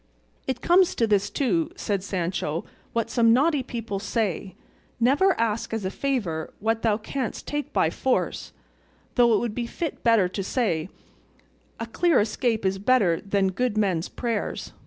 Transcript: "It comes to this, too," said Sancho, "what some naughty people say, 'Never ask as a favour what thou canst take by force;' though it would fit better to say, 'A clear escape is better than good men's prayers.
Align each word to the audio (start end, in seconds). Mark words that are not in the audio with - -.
"It 0.47 0.61
comes 0.63 0.95
to 0.95 1.05
this, 1.05 1.29
too," 1.29 1.69
said 1.75 2.03
Sancho, 2.03 2.65
"what 2.91 3.11
some 3.11 3.33
naughty 3.33 3.61
people 3.61 3.99
say, 3.99 4.55
'Never 4.99 5.39
ask 5.39 5.75
as 5.75 5.85
a 5.85 5.91
favour 5.91 6.51
what 6.59 6.81
thou 6.81 6.97
canst 6.97 7.45
take 7.45 7.71
by 7.71 7.91
force;' 7.91 8.51
though 9.13 9.31
it 9.35 9.39
would 9.39 9.69
fit 9.69 10.03
better 10.03 10.27
to 10.27 10.43
say, 10.43 10.89
'A 11.79 11.85
clear 11.85 12.19
escape 12.19 12.65
is 12.65 12.79
better 12.79 13.21
than 13.21 13.49
good 13.49 13.77
men's 13.77 14.09
prayers. 14.09 14.73